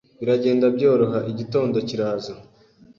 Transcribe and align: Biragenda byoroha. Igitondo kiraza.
Biragenda 0.19 0.65
byoroha. 0.75 1.19
Igitondo 1.31 1.77
kiraza. 1.87 2.33